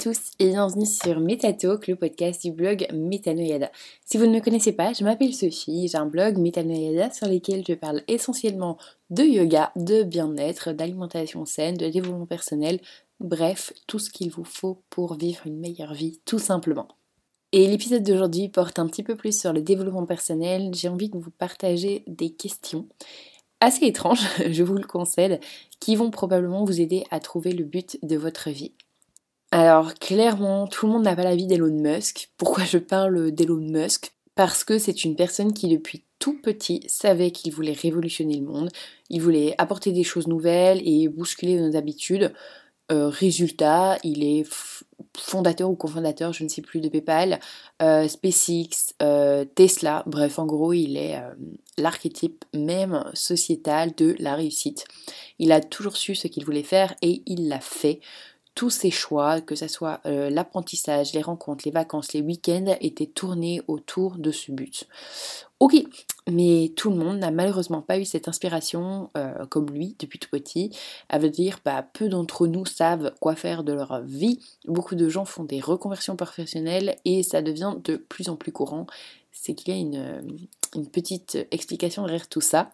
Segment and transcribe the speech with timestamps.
[0.00, 3.72] Tous et bienvenue sur Metatalk, le podcast du blog Metanoyada.
[4.04, 7.64] Si vous ne me connaissez pas, je m'appelle Sophie, j'ai un blog Metanoyada sur lequel
[7.66, 8.78] je parle essentiellement
[9.10, 12.80] de yoga, de bien-être, d'alimentation saine, de développement personnel,
[13.18, 16.86] bref, tout ce qu'il vous faut pour vivre une meilleure vie tout simplement.
[17.50, 21.18] Et l'épisode d'aujourd'hui porte un petit peu plus sur le développement personnel, j'ai envie de
[21.18, 22.86] vous partager des questions
[23.60, 25.40] assez étranges, je vous le concède,
[25.80, 28.74] qui vont probablement vous aider à trouver le but de votre vie.
[29.50, 32.30] Alors clairement, tout le monde n'a pas la vie d'Elon Musk.
[32.36, 34.12] Pourquoi je parle d'Elon Musk?
[34.34, 38.70] Parce que c'est une personne qui depuis tout petit savait qu'il voulait révolutionner le monde,
[39.08, 42.32] il voulait apporter des choses nouvelles et bousculer nos habitudes.
[42.90, 44.46] Euh, résultat, il est
[45.16, 47.38] fondateur ou cofondateur, je ne sais plus, de PayPal,
[47.82, 51.20] euh, SpaceX, euh, Tesla, bref, en gros, il est
[51.76, 54.86] l'archétype même sociétal de la réussite.
[55.38, 58.00] Il a toujours su ce qu'il voulait faire et il l'a fait
[58.58, 63.06] tous ses choix, que ce soit euh, l'apprentissage, les rencontres, les vacances, les week-ends, étaient
[63.06, 64.88] tournés autour de ce but.
[65.60, 65.74] Ok,
[66.28, 70.28] mais tout le monde n'a malheureusement pas eu cette inspiration euh, comme lui depuis tout
[70.28, 70.76] petit.
[71.08, 74.40] À veut dire, bah, peu d'entre nous savent quoi faire de leur vie.
[74.66, 78.88] Beaucoup de gens font des reconversions professionnelles et ça devient de plus en plus courant.
[79.30, 82.72] C'est qu'il y a une petite explication derrière tout ça.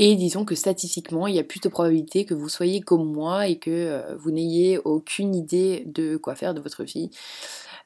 [0.00, 3.48] Et disons que statistiquement, il y a plus de probabilité que vous soyez comme moi
[3.48, 7.10] et que euh, vous n'ayez aucune idée de quoi faire de votre vie.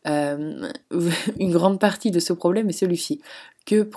[0.06, 0.68] Euh,
[1.38, 3.22] une grande partie de ce problème est celui-ci.
[3.64, 3.88] Que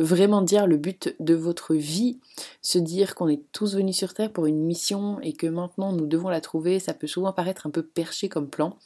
[0.00, 2.20] vraiment dire le but de votre vie,
[2.62, 6.06] se dire qu'on est tous venus sur Terre pour une mission et que maintenant nous
[6.06, 8.78] devons la trouver, ça peut souvent paraître un peu perché comme plan.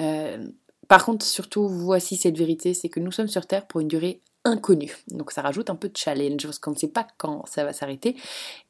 [0.00, 0.44] Euh,
[0.88, 4.22] par contre, surtout, voici cette vérité, c'est que nous sommes sur Terre pour une durée
[4.48, 4.96] inconnu.
[5.08, 7.72] Donc ça rajoute un peu de challenge parce qu'on ne sait pas quand ça va
[7.72, 8.16] s'arrêter.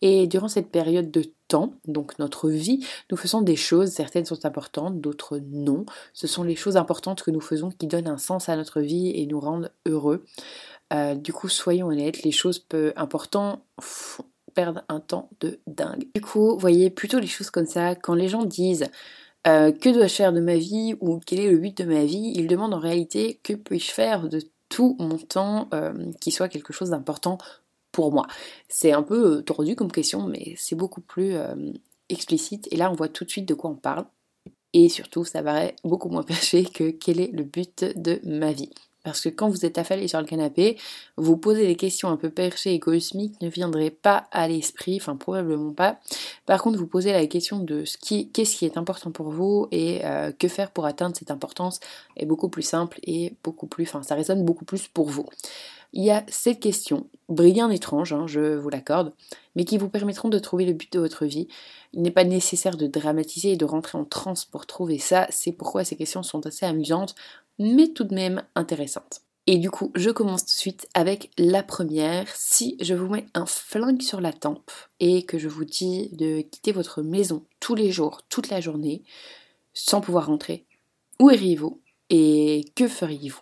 [0.03, 4.45] Et durant cette période de temps, donc notre vie, nous faisons des choses, certaines sont
[4.45, 5.87] importantes, d'autres non.
[6.13, 9.13] Ce sont les choses importantes que nous faisons qui donnent un sens à notre vie
[9.15, 10.25] et nous rendent heureux.
[10.93, 13.63] Euh, du coup, soyons honnêtes, les choses peu importantes
[14.55, 16.07] perdent un temps de dingue.
[16.15, 17.95] Du coup, voyez plutôt les choses comme ça.
[17.95, 18.89] Quand les gens disent
[19.47, 20.95] euh, que dois-je faire de ma vie?
[21.01, 24.29] ou quel est le but de ma vie, ils demandent en réalité que puis-je faire
[24.29, 27.39] de tout mon temps euh, qui soit quelque chose d'important
[27.93, 28.27] pour moi.
[28.69, 31.73] C'est un peu euh, tordu comme question, mais c'est beaucoup plus euh,
[32.09, 32.69] explicite.
[32.71, 34.07] Et là, on voit tout de suite de quoi on parle.
[34.75, 38.71] Et surtout, ça paraît beaucoup moins perché que quel est le but de ma vie.
[39.05, 40.77] Parce que quand vous êtes affalé sur le canapé,
[41.17, 45.17] vous posez des questions un peu perchées et cosmiques ne viendraient pas à l'esprit, enfin
[45.17, 45.99] probablement pas.
[46.49, 49.69] Par contre, vous posez la question de ce qui, qu'est-ce qui est important pour vous
[49.71, 51.79] et euh, que faire pour atteindre cette importance
[52.17, 55.27] est beaucoup plus simple et beaucoup plus, enfin ça résonne beaucoup plus pour vous.
[55.93, 59.13] Il y a cette question, bien étrange, hein, je vous l'accorde,
[59.57, 61.49] mais qui vous permettront de trouver le but de votre vie.
[61.93, 65.53] Il n'est pas nécessaire de dramatiser et de rentrer en transe pour trouver ça, c'est
[65.53, 67.15] pourquoi ces questions sont assez amusantes
[67.59, 69.21] mais tout de même intéressante.
[69.51, 72.29] Et du coup, je commence tout de suite avec la première.
[72.37, 74.71] Si je vous mets un flingue sur la tempe
[75.01, 79.05] et que je vous dis de quitter votre maison tous les jours, toute la journée,
[79.73, 80.67] sans pouvoir rentrer,
[81.19, 83.41] où iriez-vous et que feriez-vous?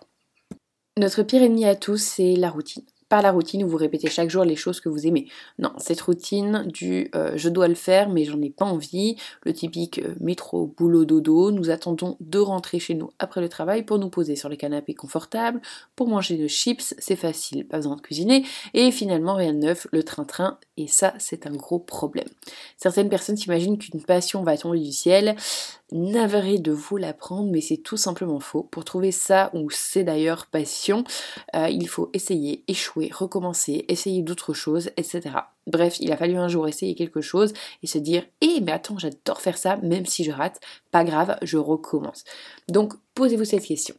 [0.97, 4.29] Notre pire ennemi à tous, c'est la routine pas la routine où vous répétez chaque
[4.29, 5.27] jour les choses que vous aimez.
[5.59, 9.53] Non, cette routine du euh, je dois le faire mais j'en ai pas envie, le
[9.53, 13.99] typique euh, métro, boulot, dodo, nous attendons de rentrer chez nous après le travail pour
[13.99, 15.61] nous poser sur les canapés confortables,
[15.95, 19.87] pour manger de chips, c'est facile, pas besoin de cuisiner, et finalement rien de neuf,
[19.91, 22.27] le train-train, et ça c'est un gros problème.
[22.77, 25.35] Certaines personnes s'imaginent qu'une passion va tomber du ciel,
[25.91, 28.63] navré de vous l'apprendre, mais c'est tout simplement faux.
[28.63, 31.03] Pour trouver ça, ou c'est d'ailleurs passion,
[31.55, 35.21] euh, il faut essayer, échouer, recommencer, essayer d'autres choses, etc.
[35.65, 37.53] Bref, il a fallu un jour essayer quelque chose
[37.83, 40.59] et se dire Eh, mais attends, j'adore faire ça, même si je rate,
[40.91, 42.23] pas grave, je recommence.
[42.69, 43.95] Donc, posez-vous cette question.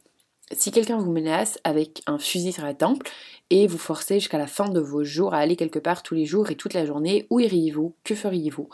[0.51, 3.07] Si quelqu'un vous menace avec un fusil sur la temple
[3.51, 6.25] et vous forcez jusqu'à la fin de vos jours à aller quelque part tous les
[6.25, 7.93] jours et toute la journée, où iriez-vous?
[8.03, 8.67] Que feriez-vous?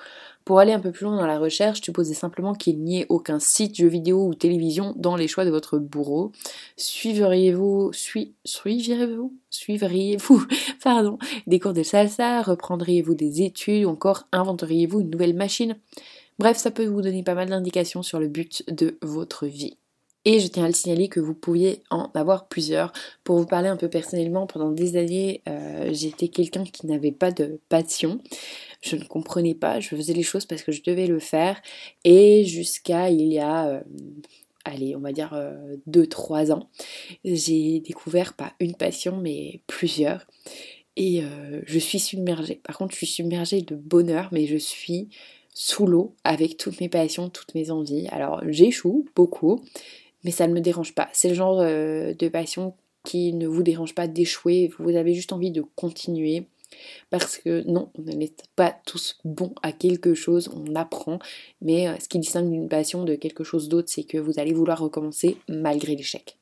[0.45, 3.39] Pour aller un peu plus loin dans la recherche, supposez simplement qu'il n'y ait aucun
[3.39, 6.31] site, jeu vidéo ou télévision dans les choix de votre bourreau.
[6.77, 10.45] Suivriez-vous, suivriez-vous, suivriez-vous,
[10.83, 15.77] pardon, des cours de salsa, reprendriez-vous des études ou encore inventeriez-vous une nouvelle machine?
[16.38, 19.77] Bref, ça peut vous donner pas mal d'indications sur le but de votre vie.
[20.27, 22.92] Et je tiens à le signaler que vous pouviez en avoir plusieurs.
[23.24, 27.31] Pour vous parler un peu personnellement, pendant des années, euh, j'étais quelqu'un qui n'avait pas
[27.31, 28.19] de passion.
[28.81, 31.62] Je ne comprenais pas, je faisais les choses parce que je devais le faire.
[32.04, 33.81] Et jusqu'à il y a, euh,
[34.66, 35.39] allez, on va dire
[35.88, 36.69] 2-3 euh, ans,
[37.24, 40.25] j'ai découvert pas une passion, mais plusieurs.
[40.98, 41.24] Et
[41.66, 42.62] je suis submergée.
[42.63, 45.10] Par contre, je suis submergée de bonheur, mais je suis
[45.54, 48.07] sous l'eau avec toutes mes passions, toutes mes envies.
[48.12, 49.62] Alors j'échoue beaucoup,
[50.25, 51.07] mais ça ne me dérange pas.
[51.13, 52.75] C'est le genre euh, de passion
[53.06, 56.48] qui ne vous dérange pas d'échouer, vous avez juste envie de continuer.
[57.12, 61.19] Parce que non, on n'est pas tous bons à quelque chose, on apprend,
[61.62, 64.51] mais euh, ce qui distingue une passion de quelque chose d'autre, c'est que vous allez
[64.51, 66.38] vouloir recommencer malgré l'échec.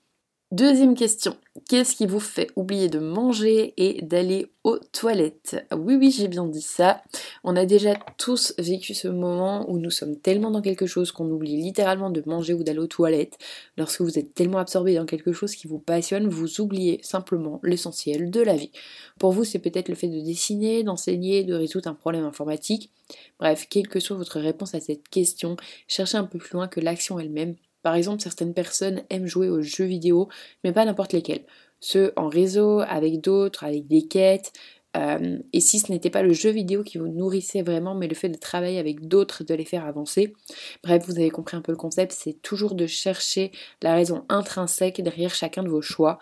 [0.53, 1.35] Deuxième question,
[1.67, 5.65] qu'est-ce qui vous fait oublier de manger et d'aller aux toilettes?
[5.75, 7.01] Oui, oui, j'ai bien dit ça.
[7.43, 11.27] On a déjà tous vécu ce moment où nous sommes tellement dans quelque chose qu'on
[11.31, 13.39] oublie littéralement de manger ou d'aller aux toilettes.
[13.77, 18.29] Lorsque vous êtes tellement absorbé dans quelque chose qui vous passionne, vous oubliez simplement l'essentiel
[18.29, 18.71] de la vie.
[19.17, 22.91] Pour vous, c'est peut-être le fait de dessiner, d'enseigner, de résoudre un problème informatique.
[23.39, 25.57] Bref, quelle que soit votre réponse à cette question,
[25.87, 29.61] cherchez un peu plus loin que l'action elle-même par exemple, certaines personnes aiment jouer aux
[29.61, 30.29] jeux vidéo,
[30.63, 31.45] mais pas n'importe lesquels.
[31.79, 34.53] Ceux en réseau, avec d'autres, avec des quêtes.
[34.95, 38.15] Euh, et si ce n'était pas le jeu vidéo qui vous nourrissait vraiment, mais le
[38.15, 40.33] fait de travailler avec d'autres, de les faire avancer.
[40.83, 43.51] Bref, vous avez compris un peu le concept, c'est toujours de chercher
[43.81, 46.19] la raison intrinsèque derrière chacun de vos choix.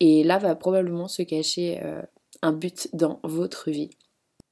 [0.00, 2.00] Et là va probablement se cacher euh,
[2.42, 3.90] un but dans votre vie.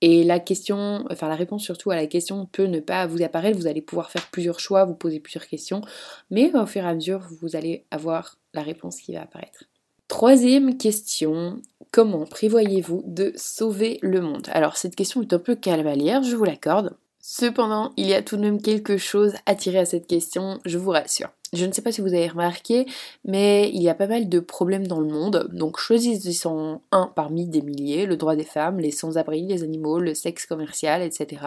[0.03, 3.59] Et la question, enfin la réponse surtout à la question peut ne pas vous apparaître,
[3.59, 5.83] vous allez pouvoir faire plusieurs choix, vous poser plusieurs questions,
[6.31, 9.65] mais au fur et à mesure, vous allez avoir la réponse qui va apparaître.
[10.09, 11.61] Troisième question,
[11.93, 14.49] comment prévoyez-vous de sauver le monde?
[14.53, 16.97] Alors cette question est un peu cavalière, je vous l'accorde.
[17.21, 20.79] Cependant, il y a tout de même quelque chose à tirer à cette question, je
[20.79, 21.29] vous rassure.
[21.53, 22.87] Je ne sais pas si vous avez remarqué,
[23.25, 25.49] mais il y a pas mal de problèmes dans le monde.
[25.53, 30.15] Donc choisissez-en un parmi des milliers, le droit des femmes, les sans-abri, les animaux, le
[30.15, 31.43] sexe commercial, etc.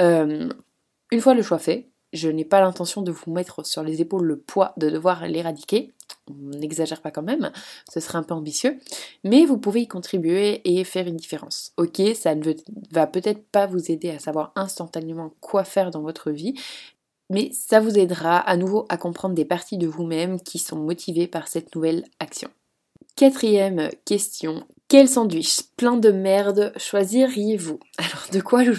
[0.00, 0.48] Euh,
[1.10, 4.24] une fois le choix fait, je n'ai pas l'intention de vous mettre sur les épaules
[4.24, 5.93] le poids de devoir l'éradiquer.
[6.30, 7.52] On n'exagère pas quand même,
[7.92, 8.78] ce serait un peu ambitieux.
[9.24, 11.72] Mais vous pouvez y contribuer et faire une différence.
[11.76, 12.54] Ok, ça ne
[12.92, 16.54] va peut-être pas vous aider à savoir instantanément quoi faire dans votre vie,
[17.30, 21.26] mais ça vous aidera à nouveau à comprendre des parties de vous-même qui sont motivées
[21.26, 22.48] par cette nouvelle action.
[23.16, 25.62] Quatrième question, quel sandwich?
[25.76, 27.78] Plein de merde choisiriez-vous?
[27.98, 28.72] Alors de quoi je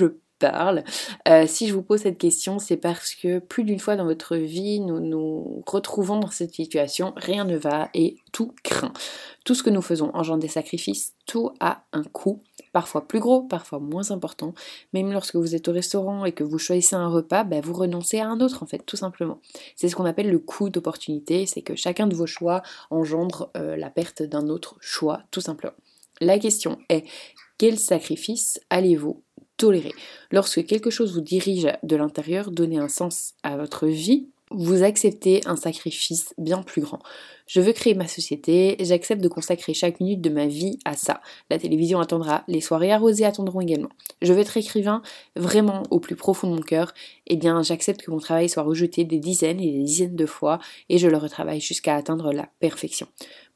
[1.27, 4.35] euh, Si je vous pose cette question, c'est parce que plus d'une fois dans votre
[4.35, 8.93] vie, nous nous retrouvons dans cette situation, rien ne va et tout craint.
[9.43, 12.41] Tout ce que nous faisons engendre des sacrifices, tout a un coût
[12.75, 14.53] parfois plus gros, parfois moins important.
[14.91, 18.19] Même lorsque vous êtes au restaurant et que vous choisissez un repas, ben vous renoncez
[18.19, 19.39] à un autre en fait, tout simplement.
[19.77, 23.77] C'est ce qu'on appelle le coût d'opportunité, c'est que chacun de vos choix engendre euh,
[23.77, 25.75] la perte d'un autre choix, tout simplement.
[26.19, 27.05] La question est,
[27.57, 29.23] quel sacrifice allez-vous
[29.57, 29.93] tolérer
[30.31, 35.41] Lorsque quelque chose vous dirige de l'intérieur, donnez un sens à votre vie, vous acceptez
[35.45, 36.99] un sacrifice bien plus grand.
[37.47, 41.21] Je veux créer ma société, j'accepte de consacrer chaque minute de ma vie à ça.
[41.49, 43.89] La télévision attendra, les soirées arrosées attendront également.
[44.21, 45.01] Je veux être écrivain
[45.35, 46.93] vraiment au plus profond de mon cœur,
[47.27, 50.59] eh bien j'accepte que mon travail soit rejeté des dizaines et des dizaines de fois
[50.89, 53.07] et je le retravaille jusqu'à atteindre la perfection.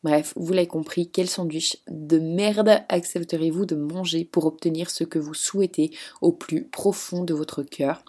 [0.03, 5.19] Bref, vous l'avez compris, quel sandwich de merde accepterez-vous de manger pour obtenir ce que
[5.19, 5.91] vous souhaitez
[6.21, 8.03] au plus profond de votre cœur?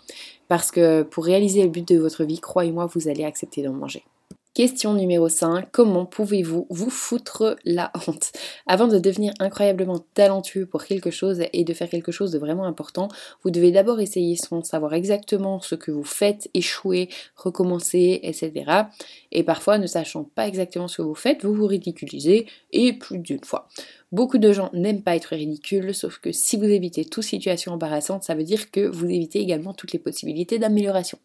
[0.47, 4.05] Parce que pour réaliser le but de votre vie, croyez-moi, vous allez accepter d'en manger.
[4.53, 8.33] Question numéro 5, comment pouvez-vous vous foutre la honte?
[8.67, 12.65] Avant de devenir incroyablement talentueux pour quelque chose et de faire quelque chose de vraiment
[12.65, 13.07] important,
[13.45, 18.89] vous devez d'abord essayer sans savoir exactement ce que vous faites, échouer, recommencer, etc.
[19.31, 23.19] Et parfois, ne sachant pas exactement ce que vous faites, vous vous ridiculisez et plus
[23.19, 23.69] d'une fois.
[24.11, 28.25] Beaucoup de gens n'aiment pas être ridicules, sauf que si vous évitez toute situation embarrassante,
[28.25, 31.21] ça veut dire que vous évitez également toutes les possibilités d'amélioration.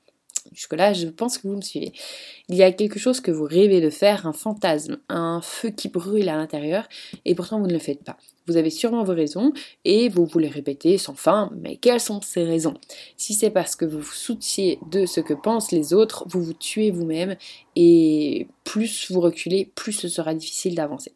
[0.53, 1.93] Jusque-là, je pense que vous me suivez.
[2.49, 5.89] Il y a quelque chose que vous rêvez de faire, un fantasme, un feu qui
[5.89, 6.87] brûle à l'intérieur,
[7.25, 8.17] et pourtant vous ne le faites pas.
[8.47, 12.21] Vous avez sûrement vos raisons, et vous vous les répétez sans fin, mais quelles sont
[12.21, 12.75] ces raisons?
[13.17, 16.53] Si c'est parce que vous vous soutiez de ce que pensent les autres, vous vous
[16.53, 17.35] tuez vous-même,
[17.75, 21.13] et plus vous reculez, plus ce sera difficile d'avancer.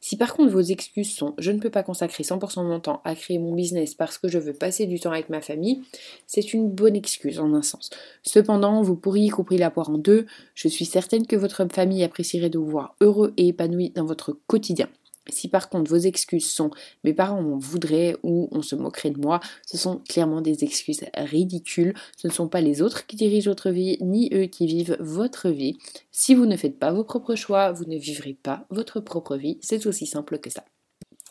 [0.00, 3.00] Si par contre vos excuses sont je ne peux pas consacrer 100% de mon temps
[3.04, 5.82] à créer mon business parce que je veux passer du temps avec ma famille,
[6.26, 7.90] c'est une bonne excuse en un sens.
[8.22, 12.50] Cependant, vous pourriez couper la poire en deux, je suis certaine que votre famille apprécierait
[12.50, 14.88] de vous voir heureux et épanoui dans votre quotidien.
[15.30, 16.70] Si par contre vos excuses sont
[17.04, 21.04] mes parents m'en voudraient ou on se moquerait de moi, ce sont clairement des excuses
[21.16, 21.94] ridicules.
[22.16, 25.48] Ce ne sont pas les autres qui dirigent votre vie, ni eux qui vivent votre
[25.48, 25.78] vie.
[26.12, 29.58] Si vous ne faites pas vos propres choix, vous ne vivrez pas votre propre vie.
[29.60, 30.64] C'est aussi simple que ça.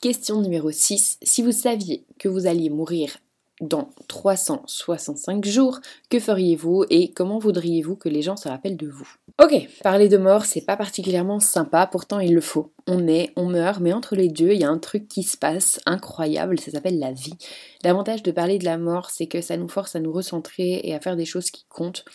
[0.01, 1.17] Question numéro 6.
[1.21, 3.17] Si vous saviez que vous alliez mourir
[3.61, 9.07] dans 365 jours, que feriez-vous et comment voudriez-vous que les gens se rappellent de vous?
[9.41, 12.71] Ok, parler de mort, c'est pas particulièrement sympa, pourtant il le faut.
[12.87, 15.37] On est, on meurt, mais entre les deux, il y a un truc qui se
[15.37, 17.37] passe incroyable, ça s'appelle la vie.
[17.83, 20.93] L'avantage de parler de la mort, c'est que ça nous force à nous recentrer et
[20.93, 22.05] à faire des choses qui comptent.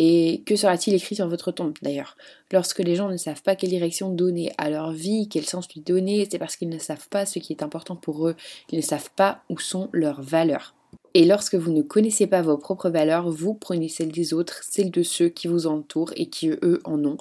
[0.00, 2.16] Et que sera-t-il écrit sur votre tombe d'ailleurs?
[2.52, 5.80] Lorsque les gens ne savent pas quelle direction donner à leur vie, quel sens lui
[5.80, 8.36] donner, c'est parce qu'ils ne savent pas ce qui est important pour eux,
[8.70, 10.76] ils ne savent pas où sont leurs valeurs.
[11.14, 14.90] Et lorsque vous ne connaissez pas vos propres valeurs, vous prenez celles des autres, celles
[14.90, 17.18] de ceux qui vous entourent et qui eux en ont.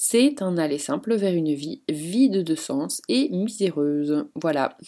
[0.00, 4.26] C'est un aller simple vers une vie vide de sens et miséreuse.
[4.36, 4.78] Voilà.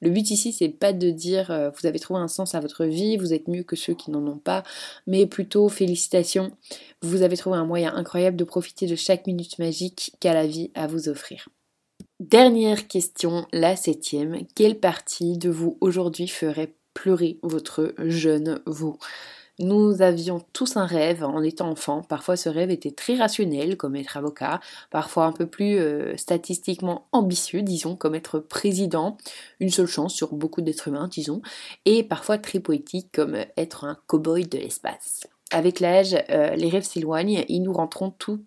[0.00, 2.84] Le but ici, c'est pas de dire euh, vous avez trouvé un sens à votre
[2.84, 4.64] vie, vous êtes mieux que ceux qui n'en ont pas,
[5.06, 6.50] mais plutôt félicitations,
[7.02, 10.72] vous avez trouvé un moyen incroyable de profiter de chaque minute magique qu'a la vie
[10.74, 11.48] à vous offrir.
[12.18, 14.44] Dernière question, la septième.
[14.56, 18.98] Quelle partie de vous aujourd'hui ferait pleurer votre jeune vous.
[19.60, 22.02] Nous avions tous un rêve en étant enfants.
[22.02, 27.08] Parfois ce rêve était très rationnel, comme être avocat, parfois un peu plus euh, statistiquement
[27.10, 29.16] ambitieux, disons, comme être président,
[29.58, 31.42] une seule chance sur beaucoup d'êtres humains, disons,
[31.86, 35.26] et parfois très poétique, comme être un cow-boy de l'espace.
[35.50, 38.38] Avec l'âge, euh, les rêves s'éloignent et nous rentrons tous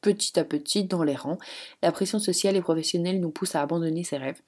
[0.00, 1.38] petit à petit dans les rangs.
[1.82, 4.40] La pression sociale et professionnelle nous pousse à abandonner ces rêves.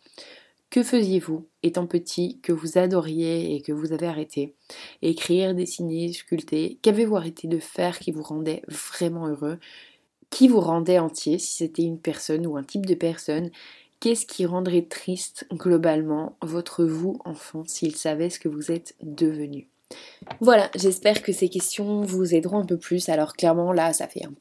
[0.71, 4.55] Que faisiez-vous étant petit que vous adoriez et que vous avez arrêté
[5.03, 6.79] Écrire, dessiner, sculpter?
[6.83, 9.59] Qu'avez-vous arrêté de faire qui vous rendait vraiment heureux?
[10.31, 13.51] Qui vous rendait entier si c'était une personne ou un type de personne?
[13.99, 19.70] Qu'est-ce qui rendrait triste globalement votre vous enfant s'il savait ce que vous êtes devenu?
[20.41, 23.09] Voilà, j'espère que ces questions vous aideront un peu plus.
[23.09, 24.33] Alors clairement là, ça fait un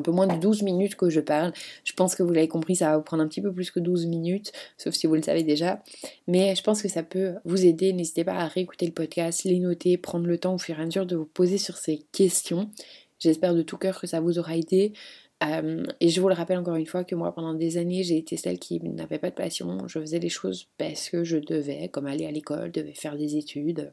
[0.00, 1.52] peu moins de 12 minutes que je parle.
[1.84, 3.80] Je pense que vous l'avez compris, ça va vous prendre un petit peu plus que
[3.80, 5.82] 12 minutes, sauf si vous le savez déjà.
[6.26, 7.92] Mais je pense que ça peut vous aider.
[7.92, 11.04] N'hésitez pas à réécouter le podcast, les noter, prendre le temps au fur et à
[11.04, 12.70] de vous poser sur ces questions.
[13.18, 14.92] J'espère de tout cœur que ça vous aura aidé.
[15.44, 18.16] Euh, et je vous le rappelle encore une fois que moi pendant des années j'ai
[18.16, 19.86] été celle qui n'avait pas de passion.
[19.86, 23.36] Je faisais les choses parce que je devais, comme aller à l'école, devais faire des
[23.36, 23.92] études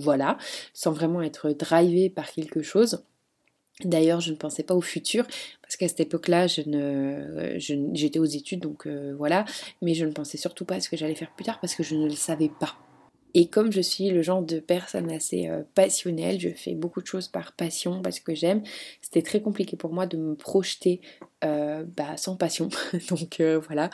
[0.00, 0.38] voilà,
[0.74, 3.04] sans vraiment être drivé par quelque chose.
[3.84, 5.26] D'ailleurs, je ne pensais pas au futur,
[5.62, 7.58] parce qu'à cette époque-là, je ne,
[7.94, 9.44] j'étais aux études, donc euh, voilà,
[9.82, 11.82] mais je ne pensais surtout pas à ce que j'allais faire plus tard, parce que
[11.82, 12.76] je ne le savais pas.
[13.32, 17.06] Et comme je suis le genre de personne assez euh, passionnelle, je fais beaucoup de
[17.06, 18.62] choses par passion, parce que j'aime,
[19.00, 21.00] c'était très compliqué pour moi de me projeter
[21.44, 22.68] euh, bah, sans passion.
[23.08, 23.88] donc voilà.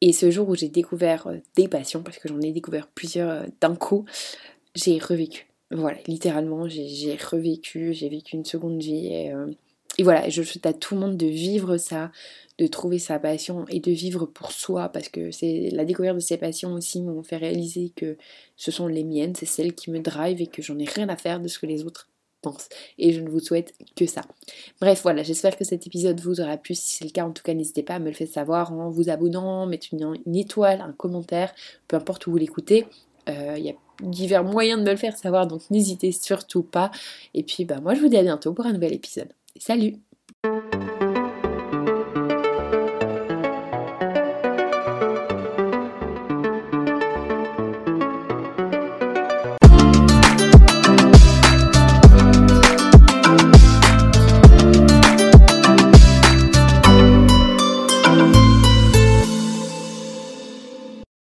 [0.00, 3.76] Et ce jour où j'ai découvert des passions, parce que j'en ai découvert plusieurs d'un
[3.76, 4.04] coup,
[4.74, 5.47] j'ai revécu.
[5.70, 9.06] Voilà, littéralement, j'ai revécu, j'ai vécu une seconde vie.
[9.06, 9.46] Et, euh,
[9.98, 12.10] et, voilà, je souhaite à tout le monde de vivre ça,
[12.58, 16.20] de trouver sa passion et de vivre pour soi, parce que c'est la découverte de
[16.20, 18.16] ces passions aussi m'ont fait réaliser que
[18.56, 21.16] ce sont les miennes, c'est celles qui me drive et que j'en ai rien à
[21.16, 22.08] faire de ce que les autres
[22.40, 22.68] pensent.
[22.98, 24.22] Et je ne vous souhaite que ça.
[24.80, 26.74] Bref, voilà, j'espère que cet épisode vous aura plu.
[26.74, 28.88] Si c'est le cas, en tout cas, n'hésitez pas à me le faire savoir en
[28.90, 31.54] vous abonnant, mettre une, une étoile, un commentaire,
[31.88, 32.86] peu importe où vous l'écoutez.
[33.28, 36.90] Euh, il divers moyens de me le faire savoir, donc n'hésitez surtout pas.
[37.34, 39.28] Et puis bah moi je vous dis à bientôt pour un nouvel épisode.
[39.58, 39.96] Salut